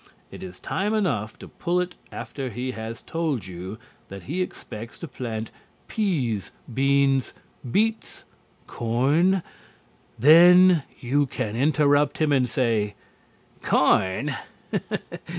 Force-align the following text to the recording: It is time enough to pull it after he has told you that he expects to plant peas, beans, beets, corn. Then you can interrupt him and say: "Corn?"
It 0.31 0.41
is 0.41 0.59
time 0.59 0.95
enough 0.95 1.37
to 1.37 1.47
pull 1.47 1.79
it 1.79 1.95
after 2.11 2.49
he 2.49 2.71
has 2.71 3.03
told 3.03 3.45
you 3.45 3.77
that 4.09 4.23
he 4.23 4.41
expects 4.41 4.97
to 4.97 5.07
plant 5.07 5.51
peas, 5.87 6.51
beans, 6.73 7.35
beets, 7.69 8.25
corn. 8.65 9.43
Then 10.17 10.81
you 11.01 11.27
can 11.27 11.55
interrupt 11.55 12.17
him 12.17 12.31
and 12.31 12.49
say: 12.49 12.95
"Corn?" 13.61 14.35